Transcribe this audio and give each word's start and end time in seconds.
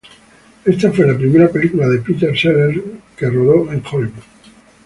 Esta 0.65 0.91
fue 0.91 1.05
la 1.05 1.15
primera 1.15 1.47
película 1.49 1.85
que 1.87 2.01
Peter 2.13 2.35
Sellers 2.35 2.81
rodó 3.19 3.71
en 3.71 3.83
Hollywood. 3.85 4.23